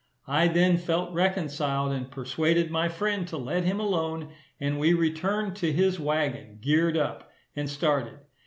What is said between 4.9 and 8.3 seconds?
returned to his waggon, geared up, and started.